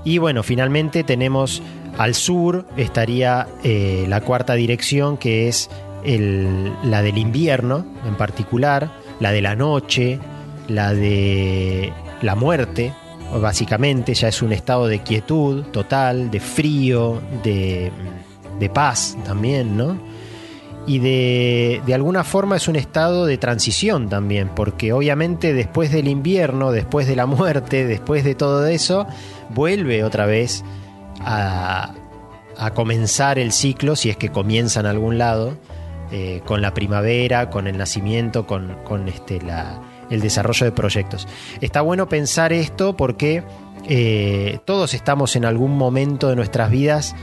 Y 0.04 0.18
bueno, 0.18 0.44
finalmente 0.44 1.04
tenemos 1.04 1.62
al 1.98 2.16
sur, 2.16 2.66
estaría 2.78 3.48
eh, 3.64 4.06
la 4.08 4.22
cuarta 4.22 4.54
dirección, 4.54 5.18
que 5.18 5.48
es 5.48 5.70
la 6.04 7.04
del 7.04 7.18
invierno 7.20 7.86
en 8.08 8.16
particular, 8.16 8.92
la 9.20 9.32
de 9.32 9.42
la 9.42 9.56
noche, 9.56 10.20
la 10.68 10.94
de 10.96 11.94
la 12.24 12.34
muerte, 12.36 12.94
básicamente 13.40 14.14
ya 14.14 14.28
es 14.28 14.42
un 14.42 14.52
estado 14.52 14.88
de 14.88 15.00
quietud 15.00 15.64
total, 15.66 16.32
de 16.32 16.40
frío, 16.40 17.22
de, 17.44 17.92
de 18.60 18.70
paz 18.70 19.18
también, 19.26 19.78
¿no? 19.78 19.98
y 20.88 21.00
de, 21.00 21.82
de, 21.86 21.94
alguna 21.94 22.24
forma 22.24 22.56
es 22.56 22.68
un 22.68 22.76
estado 22.76 23.26
de 23.26 23.38
transición 23.38 24.10
también, 24.10 24.50
porque 24.50 24.94
obviamente 24.94 25.54
después 25.54 25.92
del 25.92 26.08
invierno, 26.08 26.72
después 26.72 27.08
de 27.08 27.16
la 27.16 27.26
muerte, 27.26 27.86
después 27.88 28.24
de 28.24 28.36
todo 28.36 28.66
eso, 28.68 29.08
vuelve 29.50 30.04
otra 30.04 30.26
vez 30.26 30.64
a, 31.20 31.94
a 32.58 32.72
comenzar 32.74 33.38
el 33.38 33.52
ciclo, 33.52 33.96
si 33.96 34.10
es 34.10 34.18
que 34.18 34.30
comienza 34.30 34.80
en 34.80 34.88
algún 34.88 35.18
lado, 35.18 35.58
eh, 36.12 36.42
con 36.46 36.62
la 36.62 36.74
primavera, 36.74 37.50
con 37.50 37.68
el 37.68 37.78
nacimiento, 37.78 38.46
con, 38.48 38.76
con 38.84 39.08
este, 39.08 39.40
la, 39.42 39.80
el 40.12 40.22
desarrollo 40.22 40.66
de 40.66 40.72
proyectos. 40.72 41.28
Está 41.60 41.82
bueno 41.82 42.08
pensar 42.08 42.54
esto 42.54 42.96
porque 42.96 43.44
eh, 43.88 44.60
todos 44.66 44.94
estamos 44.94 45.36
en 45.36 45.46
algún 45.46 45.76
momento 45.76 46.30
de 46.30 46.36
nuestras 46.36 46.70
vidas 46.70 47.16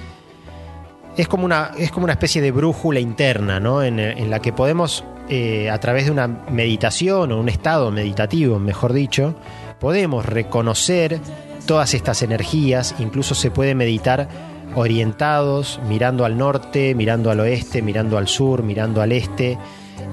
es 1.19 1.27
como 1.27 1.45
una, 1.45 1.73
es 1.77 1.91
como 1.91 2.05
una 2.05 2.13
especie 2.13 2.41
de 2.41 2.53
brújula 2.53 3.01
interna, 3.01 3.59
¿no? 3.59 3.83
En, 3.83 4.31
la 4.31 4.41
que 4.41 4.53
podemos, 4.53 5.05
eh, 5.29 5.69
a 5.69 5.79
través 5.81 6.05
de 6.05 6.13
una 6.13 6.29
meditación 6.29 7.33
o 7.33 7.41
un 7.41 7.49
estado 7.49 7.91
meditativo, 7.91 8.61
mejor 8.61 8.93
dicho, 8.93 9.35
podemos 9.81 10.25
reconocer 10.25 11.19
todas 11.67 11.93
estas 11.95 12.23
energías, 12.23 12.95
incluso 13.01 13.35
se 13.35 13.51
puede 13.51 13.75
meditar 13.75 14.29
orientados, 14.77 15.81
mirando 15.89 16.25
al 16.25 16.39
norte, 16.39 16.95
mirando 16.95 17.33
al 17.33 17.41
oeste, 17.41 17.83
mirando 17.83 18.17
al 18.17 18.29
sur, 18.29 18.63
mirando 18.63 19.03
al 19.03 19.11
este, 19.11 19.59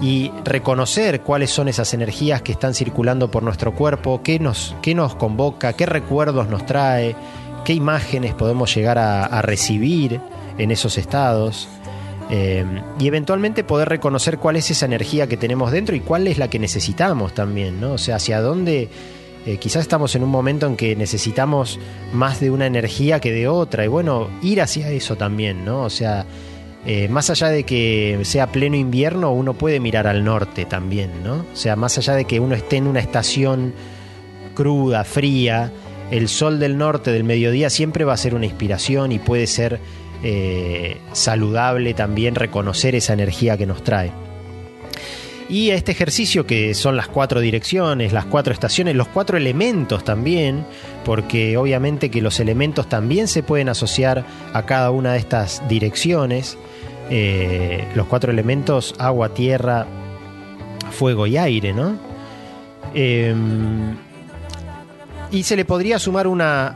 y 0.01 0.31
reconocer 0.43 1.21
cuáles 1.21 1.51
son 1.51 1.67
esas 1.67 1.93
energías 1.93 2.41
que 2.41 2.51
están 2.51 2.73
circulando 2.73 3.31
por 3.31 3.43
nuestro 3.43 3.73
cuerpo, 3.73 4.21
qué 4.23 4.39
nos, 4.39 4.75
qué 4.81 4.95
nos 4.95 5.15
convoca, 5.15 5.73
qué 5.73 5.85
recuerdos 5.85 6.49
nos 6.49 6.65
trae, 6.65 7.15
qué 7.63 7.73
imágenes 7.73 8.33
podemos 8.33 8.73
llegar 8.75 8.97
a 8.97 9.41
recibir 9.41 10.19
en 10.57 10.71
esos 10.71 10.97
estados. 10.97 11.67
Eh, 12.29 12.65
y 12.99 13.07
eventualmente 13.07 13.63
poder 13.63 13.87
reconocer 13.87 14.39
cuál 14.39 14.55
es 14.55 14.71
esa 14.71 14.87
energía 14.87 15.27
que 15.27 15.37
tenemos 15.37 15.71
dentro 15.71 15.95
y 15.95 15.99
cuál 15.99 16.27
es 16.27 16.37
la 16.39 16.49
que 16.49 16.57
necesitamos 16.57 17.33
también, 17.33 17.79
¿no? 17.79 17.93
O 17.93 17.97
sea, 17.99 18.15
hacia 18.15 18.41
dónde 18.41 18.89
eh, 19.45 19.57
quizás 19.57 19.83
estamos 19.83 20.15
en 20.15 20.23
un 20.23 20.31
momento 20.31 20.65
en 20.65 20.75
que 20.75 20.95
necesitamos 20.95 21.79
más 22.13 22.39
de 22.39 22.49
una 22.49 22.65
energía 22.65 23.19
que 23.19 23.31
de 23.31 23.47
otra 23.47 23.85
y 23.85 23.87
bueno, 23.87 24.29
ir 24.41 24.61
hacia 24.61 24.89
eso 24.89 25.15
también, 25.17 25.63
¿no? 25.63 25.83
O 25.83 25.89
sea, 25.91 26.25
eh, 26.85 27.07
más 27.09 27.29
allá 27.29 27.49
de 27.49 27.63
que 27.63 28.19
sea 28.23 28.51
pleno 28.51 28.75
invierno, 28.75 29.31
uno 29.31 29.53
puede 29.53 29.79
mirar 29.79 30.07
al 30.07 30.23
norte 30.23 30.65
también, 30.65 31.23
¿no? 31.23 31.45
O 31.51 31.55
sea, 31.55 31.75
más 31.75 31.97
allá 31.97 32.13
de 32.13 32.25
que 32.25 32.39
uno 32.39 32.55
esté 32.55 32.77
en 32.77 32.87
una 32.87 32.99
estación 32.99 33.73
cruda, 34.53 35.03
fría, 35.03 35.71
el 36.11 36.27
sol 36.27 36.59
del 36.59 36.77
norte 36.77 37.11
del 37.11 37.23
mediodía 37.23 37.69
siempre 37.69 38.05
va 38.05 38.13
a 38.13 38.17
ser 38.17 38.35
una 38.35 38.45
inspiración 38.45 39.11
y 39.11 39.19
puede 39.19 39.47
ser 39.47 39.79
eh, 40.23 40.97
saludable 41.13 41.93
también 41.93 42.35
reconocer 42.35 42.95
esa 42.95 43.13
energía 43.13 43.57
que 43.57 43.65
nos 43.65 43.83
trae. 43.83 44.11
Y 45.47 45.69
este 45.69 45.91
ejercicio 45.91 46.47
que 46.47 46.73
son 46.73 46.97
las 46.97 47.07
cuatro 47.07 47.39
direcciones, 47.39 48.13
las 48.13 48.25
cuatro 48.25 48.51
estaciones, 48.51 48.95
los 48.95 49.07
cuatro 49.07 49.37
elementos 49.37 50.03
también, 50.03 50.65
porque 51.03 51.55
obviamente 51.57 52.09
que 52.09 52.21
los 52.21 52.39
elementos 52.39 52.89
también 52.89 53.27
se 53.27 53.43
pueden 53.43 53.69
asociar 53.69 54.25
a 54.53 54.65
cada 54.65 54.89
una 54.89 55.13
de 55.13 55.19
estas 55.19 55.61
direcciones. 55.69 56.57
Eh, 57.09 57.87
los 57.95 58.07
cuatro 58.07 58.31
elementos, 58.31 58.95
agua, 58.97 59.29
tierra, 59.29 59.85
fuego 60.91 61.27
y 61.27 61.37
aire, 61.37 61.73
¿no? 61.73 61.97
Em, 62.93 63.95
y 65.31 65.43
se 65.43 65.55
le 65.55 65.65
podría 65.65 65.99
sumar 65.99 66.27
una, 66.27 66.75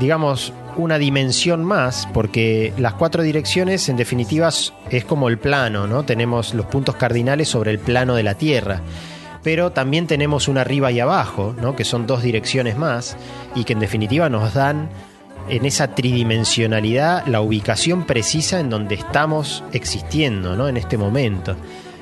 digamos, 0.00 0.52
una 0.76 0.98
dimensión 0.98 1.64
más, 1.64 2.08
porque 2.12 2.72
las 2.78 2.94
cuatro 2.94 3.22
direcciones 3.22 3.88
en 3.88 3.96
definitiva 3.96 4.50
es 4.90 5.04
como 5.04 5.28
el 5.28 5.38
plano, 5.38 5.86
¿no? 5.86 6.02
Tenemos 6.04 6.54
los 6.54 6.66
puntos 6.66 6.96
cardinales 6.96 7.48
sobre 7.48 7.70
el 7.70 7.78
plano 7.78 8.14
de 8.14 8.22
la 8.22 8.34
Tierra. 8.34 8.80
Pero 9.42 9.72
también 9.72 10.06
tenemos 10.06 10.46
una 10.46 10.60
arriba 10.60 10.92
y 10.92 11.00
abajo, 11.00 11.54
¿no? 11.60 11.74
que 11.74 11.84
son 11.84 12.06
dos 12.06 12.22
direcciones 12.22 12.76
más, 12.78 13.16
y 13.56 13.64
que 13.64 13.72
en 13.72 13.80
definitiva 13.80 14.28
nos 14.28 14.54
dan 14.54 14.88
en 15.48 15.64
esa 15.64 15.94
tridimensionalidad 15.94 17.26
la 17.26 17.40
ubicación 17.40 18.04
precisa 18.04 18.60
en 18.60 18.70
donde 18.70 18.94
estamos 18.94 19.62
existiendo 19.72 20.56
¿no? 20.56 20.68
en 20.68 20.76
este 20.76 20.96
momento. 20.98 21.56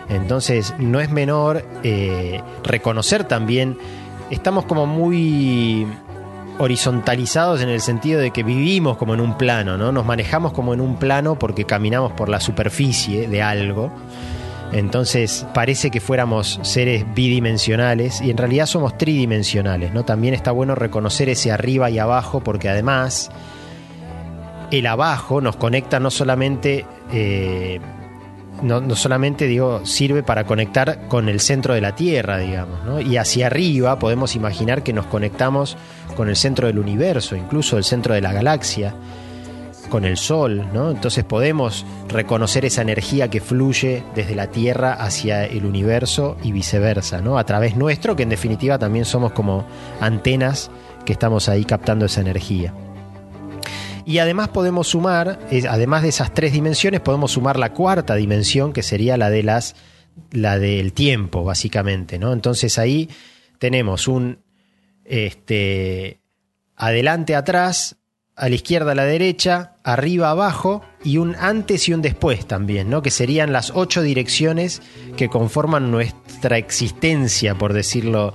Entonces 0.08 0.74
no 0.78 1.00
es 1.00 1.10
menor 1.10 1.64
eh, 1.82 2.42
reconocer 2.64 3.24
también, 3.24 3.78
estamos 4.30 4.64
como 4.64 4.86
muy 4.86 5.86
horizontalizados 6.58 7.62
en 7.62 7.68
el 7.70 7.80
sentido 7.80 8.20
de 8.20 8.32
que 8.32 8.42
vivimos 8.42 8.96
como 8.96 9.14
en 9.14 9.20
un 9.20 9.38
plano, 9.38 9.78
¿no? 9.78 9.92
Nos 9.92 10.04
manejamos 10.04 10.52
como 10.52 10.74
en 10.74 10.80
un 10.80 10.96
plano 10.96 11.38
porque 11.38 11.64
caminamos 11.64 12.12
por 12.12 12.28
la 12.28 12.38
superficie 12.38 13.28
de 13.28 13.40
algo. 13.40 13.90
Entonces 14.72 15.46
parece 15.52 15.90
que 15.90 16.00
fuéramos 16.00 16.60
seres 16.62 17.04
bidimensionales 17.14 18.20
y 18.20 18.30
en 18.30 18.36
realidad 18.36 18.66
somos 18.66 18.96
tridimensionales, 18.96 19.92
¿no? 19.92 20.04
También 20.04 20.34
está 20.34 20.52
bueno 20.52 20.74
reconocer 20.74 21.28
ese 21.28 21.50
arriba 21.50 21.90
y 21.90 21.98
abajo 21.98 22.40
porque 22.40 22.68
además 22.68 23.30
el 24.70 24.86
abajo 24.86 25.40
nos 25.40 25.56
conecta 25.56 25.98
no 25.98 26.10
solamente 26.10 26.86
eh, 27.12 27.80
no, 28.62 28.94
solamente 28.94 29.46
digo, 29.46 29.84
sirve 29.84 30.22
para 30.22 30.44
conectar 30.44 31.08
con 31.08 31.28
el 31.28 31.40
centro 31.40 31.74
de 31.74 31.80
la 31.80 31.94
Tierra, 31.94 32.38
digamos, 32.38 32.84
¿no? 32.84 33.00
y 33.00 33.16
hacia 33.16 33.46
arriba 33.46 33.98
podemos 33.98 34.36
imaginar 34.36 34.82
que 34.82 34.92
nos 34.92 35.06
conectamos 35.06 35.76
con 36.16 36.28
el 36.28 36.36
centro 36.36 36.66
del 36.66 36.78
universo, 36.78 37.36
incluso 37.36 37.78
el 37.78 37.84
centro 37.84 38.14
de 38.14 38.20
la 38.20 38.32
galaxia, 38.32 38.94
con 39.90 40.06
el 40.06 40.16
Sol, 40.16 40.66
¿no? 40.72 40.90
Entonces 40.90 41.24
podemos 41.24 41.84
reconocer 42.08 42.64
esa 42.64 42.80
energía 42.80 43.28
que 43.28 43.42
fluye 43.42 44.02
desde 44.14 44.34
la 44.34 44.46
Tierra 44.46 44.94
hacia 44.94 45.44
el 45.44 45.66
universo 45.66 46.38
y 46.42 46.52
viceversa, 46.52 47.20
¿no? 47.20 47.36
A 47.36 47.44
través 47.44 47.76
nuestro, 47.76 48.16
que 48.16 48.22
en 48.22 48.30
definitiva 48.30 48.78
también 48.78 49.04
somos 49.04 49.32
como 49.32 49.66
antenas 50.00 50.70
que 51.04 51.12
estamos 51.12 51.48
ahí 51.50 51.64
captando 51.64 52.06
esa 52.06 52.22
energía. 52.22 52.72
Y 54.06 54.18
además 54.18 54.48
podemos 54.48 54.88
sumar, 54.88 55.38
además 55.68 56.02
de 56.02 56.08
esas 56.08 56.32
tres 56.32 56.52
dimensiones, 56.52 57.00
podemos 57.00 57.32
sumar 57.32 57.58
la 57.58 57.74
cuarta 57.74 58.14
dimensión, 58.14 58.72
que 58.72 58.82
sería 58.82 59.16
la 59.16 59.28
de 59.28 59.42
las 59.42 59.76
la 60.32 60.58
del 60.58 60.92
tiempo, 60.92 61.44
básicamente, 61.44 62.18
¿no? 62.18 62.32
Entonces 62.32 62.78
ahí 62.78 63.08
tenemos 63.58 64.08
un 64.08 64.42
este, 65.04 66.20
adelante, 66.76 67.34
atrás, 67.34 67.99
a 68.40 68.48
la 68.48 68.54
izquierda, 68.54 68.92
a 68.92 68.94
la 68.94 69.04
derecha, 69.04 69.74
arriba, 69.84 70.30
abajo 70.30 70.80
y 71.04 71.18
un 71.18 71.36
antes 71.36 71.86
y 71.90 71.92
un 71.92 72.00
después 72.00 72.46
también, 72.46 72.88
¿no? 72.88 73.02
Que 73.02 73.10
serían 73.10 73.52
las 73.52 73.70
ocho 73.74 74.00
direcciones 74.00 74.80
que 75.18 75.28
conforman 75.28 75.90
nuestra 75.90 76.56
existencia, 76.56 77.54
por 77.56 77.74
decirlo 77.74 78.32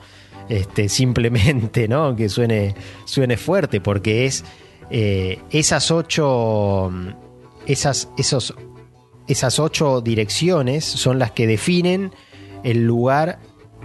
este, 0.47 0.89
simplemente, 0.89 1.87
¿no? 1.87 2.15
Que 2.15 2.29
suene, 2.29 2.75
suene 3.05 3.35
fuerte, 3.35 3.81
porque 3.81 4.27
es 4.27 4.45
eh, 4.91 5.39
esas 5.49 5.89
ocho. 5.89 6.91
Esas, 7.65 8.09
esos, 8.15 8.53
esas 9.27 9.57
ocho 9.57 10.01
direcciones 10.01 10.85
son 10.85 11.17
las 11.17 11.31
que 11.31 11.47
definen 11.47 12.11
el 12.63 12.85
lugar 12.85 13.39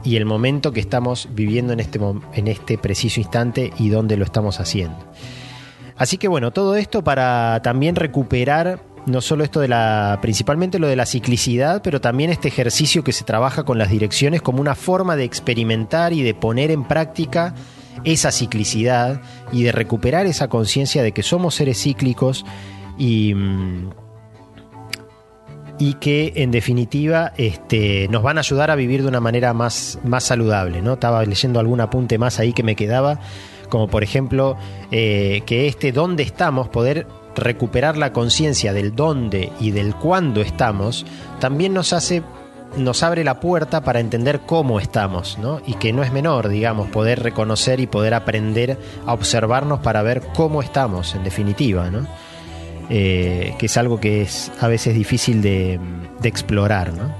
y 0.04 0.16
el 0.16 0.26
momento 0.26 0.72
que 0.72 0.80
estamos 0.80 1.30
viviendo 1.32 1.72
en 1.72 1.80
este, 1.80 1.98
en 2.34 2.46
este 2.46 2.76
preciso 2.76 3.20
instante 3.20 3.72
y 3.78 3.88
dónde 3.88 4.18
lo 4.18 4.26
estamos 4.26 4.60
haciendo. 4.60 4.98
Así 6.00 6.16
que 6.16 6.28
bueno, 6.28 6.50
todo 6.50 6.76
esto 6.76 7.04
para 7.04 7.60
también 7.62 7.94
recuperar 7.94 8.80
no 9.04 9.20
solo 9.20 9.44
esto 9.44 9.60
de 9.60 9.68
la, 9.68 10.18
principalmente 10.22 10.78
lo 10.78 10.86
de 10.88 10.96
la 10.96 11.04
ciclicidad, 11.04 11.82
pero 11.82 12.00
también 12.00 12.30
este 12.30 12.48
ejercicio 12.48 13.04
que 13.04 13.12
se 13.12 13.22
trabaja 13.22 13.64
con 13.64 13.76
las 13.76 13.90
direcciones 13.90 14.40
como 14.40 14.62
una 14.62 14.74
forma 14.74 15.14
de 15.14 15.24
experimentar 15.24 16.14
y 16.14 16.22
de 16.22 16.32
poner 16.32 16.70
en 16.70 16.84
práctica 16.84 17.54
esa 18.04 18.32
ciclicidad 18.32 19.20
y 19.52 19.62
de 19.62 19.72
recuperar 19.72 20.24
esa 20.24 20.48
conciencia 20.48 21.02
de 21.02 21.12
que 21.12 21.22
somos 21.22 21.56
seres 21.56 21.82
cíclicos 21.82 22.46
y, 22.96 23.34
mm, 23.34 23.90
y 25.78 25.94
que 25.94 26.32
en 26.36 26.50
definitiva 26.50 27.34
este, 27.36 28.08
nos 28.08 28.22
van 28.22 28.38
a 28.38 28.40
ayudar 28.40 28.70
a 28.70 28.74
vivir 28.74 29.02
de 29.02 29.08
una 29.08 29.20
manera 29.20 29.52
más, 29.52 29.98
más 30.02 30.24
saludable. 30.24 30.80
¿no? 30.80 30.94
Estaba 30.94 31.22
leyendo 31.26 31.60
algún 31.60 31.82
apunte 31.82 32.16
más 32.16 32.38
ahí 32.38 32.54
que 32.54 32.62
me 32.62 32.74
quedaba, 32.74 33.20
como 33.70 33.88
por 33.88 34.02
ejemplo 34.02 34.56
eh, 34.90 35.42
que 35.46 35.66
este 35.66 35.92
dónde 35.92 36.22
estamos, 36.22 36.68
poder 36.68 37.06
recuperar 37.34 37.96
la 37.96 38.12
conciencia 38.12 38.74
del 38.74 38.94
dónde 38.94 39.50
y 39.60 39.70
del 39.70 39.94
cuándo 39.94 40.42
estamos, 40.42 41.06
también 41.38 41.72
nos 41.72 41.94
hace 41.94 42.22
nos 42.76 43.02
abre 43.02 43.24
la 43.24 43.40
puerta 43.40 43.82
para 43.82 43.98
entender 43.98 44.42
cómo 44.46 44.78
estamos, 44.78 45.38
¿no? 45.38 45.60
Y 45.66 45.74
que 45.74 45.92
no 45.92 46.04
es 46.04 46.12
menor, 46.12 46.48
digamos, 46.48 46.88
poder 46.88 47.20
reconocer 47.20 47.80
y 47.80 47.88
poder 47.88 48.14
aprender 48.14 48.78
a 49.06 49.12
observarnos 49.12 49.80
para 49.80 50.02
ver 50.02 50.22
cómo 50.36 50.62
estamos, 50.62 51.16
en 51.16 51.24
definitiva, 51.24 51.90
¿no? 51.90 52.06
Eh, 52.88 53.54
que 53.58 53.66
es 53.66 53.76
algo 53.76 53.98
que 53.98 54.22
es 54.22 54.52
a 54.60 54.68
veces 54.68 54.94
difícil 54.94 55.42
de, 55.42 55.80
de 56.20 56.28
explorar, 56.28 56.92
¿no? 56.92 57.12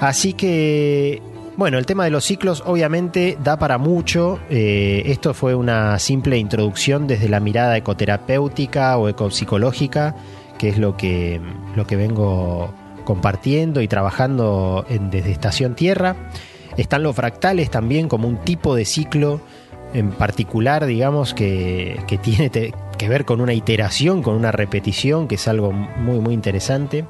Así 0.00 0.32
que 0.34 1.22
bueno, 1.56 1.78
el 1.78 1.86
tema 1.86 2.04
de 2.04 2.10
los 2.10 2.24
ciclos 2.24 2.62
obviamente 2.66 3.38
da 3.42 3.58
para 3.58 3.78
mucho. 3.78 4.38
Eh, 4.50 5.04
esto 5.06 5.32
fue 5.32 5.54
una 5.54 5.98
simple 5.98 6.36
introducción 6.36 7.06
desde 7.06 7.28
la 7.28 7.40
mirada 7.40 7.76
ecoterapéutica 7.76 8.96
o 8.98 9.08
ecopsicológica, 9.08 10.14
que 10.58 10.68
es 10.68 10.78
lo 10.78 10.96
que, 10.96 11.40
lo 11.74 11.86
que 11.86 11.96
vengo 11.96 12.74
compartiendo 13.04 13.80
y 13.80 13.88
trabajando 13.88 14.84
en, 14.90 15.10
desde 15.10 15.32
Estación 15.32 15.74
Tierra. 15.74 16.16
Están 16.76 17.02
los 17.02 17.16
fractales 17.16 17.70
también 17.70 18.08
como 18.08 18.28
un 18.28 18.36
tipo 18.38 18.74
de 18.74 18.84
ciclo 18.84 19.40
en 19.94 20.10
particular, 20.10 20.84
digamos, 20.84 21.32
que, 21.32 21.98
que 22.06 22.18
tiene 22.18 22.50
que 22.50 23.08
ver 23.08 23.24
con 23.24 23.40
una 23.40 23.54
iteración, 23.54 24.22
con 24.22 24.34
una 24.34 24.52
repetición, 24.52 25.26
que 25.26 25.36
es 25.36 25.48
algo 25.48 25.72
muy, 25.72 26.20
muy 26.20 26.34
interesante. 26.34 27.06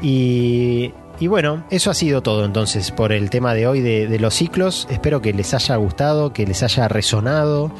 Y 0.00 0.92
y 1.22 1.28
bueno, 1.28 1.62
eso 1.70 1.92
ha 1.92 1.94
sido 1.94 2.20
todo 2.20 2.44
entonces 2.44 2.90
por 2.90 3.12
el 3.12 3.30
tema 3.30 3.54
de 3.54 3.68
hoy 3.68 3.80
de, 3.80 4.18
los 4.18 4.34
ciclos. 4.34 4.88
Espero 4.90 5.22
que 5.22 5.32
les 5.32 5.54
haya 5.54 5.76
gustado, 5.76 6.32
que 6.32 6.44
les 6.44 6.64
haya 6.64 6.88
resonado. 6.88 7.70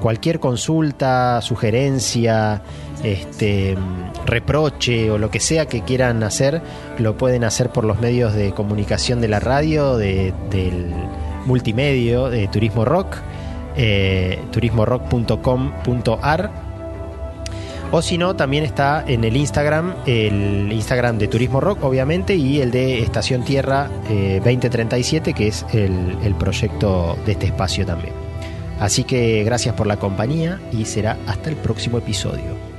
Cualquier 0.00 0.38
consulta, 0.38 1.42
sugerencia, 1.42 2.62
este, 3.02 3.76
reproche 4.24 5.10
o 5.10 5.18
lo 5.18 5.32
que 5.32 5.40
sea 5.40 5.66
que 5.66 5.82
quieran 5.82 6.22
hacer, 6.22 6.62
lo 6.98 7.16
pueden 7.16 7.42
hacer 7.42 7.70
por 7.70 7.82
los 7.82 8.00
medios 8.00 8.34
de 8.34 8.52
comunicación 8.52 9.20
de 9.20 9.26
la 9.26 9.40
radio, 9.40 9.96
del 9.96 10.94
multimedio, 11.44 12.30
de 12.30 12.46
Turismo 12.46 12.84
Rock, 12.84 13.16
eh, 13.74 14.38
turismorock.com.ar 14.52 16.71
o 17.92 18.00
si 18.00 18.16
no, 18.16 18.34
también 18.34 18.64
está 18.64 19.04
en 19.06 19.22
el 19.22 19.36
Instagram, 19.36 19.94
el 20.06 20.72
Instagram 20.72 21.18
de 21.18 21.28
Turismo 21.28 21.60
Rock, 21.60 21.84
obviamente, 21.84 22.34
y 22.34 22.60
el 22.60 22.70
de 22.70 23.02
Estación 23.02 23.44
Tierra 23.44 23.90
2037, 24.08 25.30
eh, 25.30 25.34
que 25.34 25.48
es 25.48 25.66
el, 25.72 26.16
el 26.24 26.34
proyecto 26.34 27.18
de 27.26 27.32
este 27.32 27.46
espacio 27.46 27.84
también. 27.84 28.14
Así 28.80 29.04
que 29.04 29.44
gracias 29.44 29.74
por 29.74 29.86
la 29.86 29.98
compañía 29.98 30.58
y 30.72 30.86
será 30.86 31.18
hasta 31.26 31.50
el 31.50 31.56
próximo 31.56 31.98
episodio. 31.98 32.71